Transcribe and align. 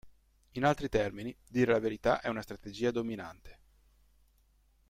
In 0.53 0.63
altri 0.65 0.89
termini, 0.89 1.31
dire 1.47 1.73
la 1.73 1.77
verità 1.79 2.21
è 2.21 2.27
una 2.27 2.41
strategia 2.41 2.89
dominante. 2.89 3.59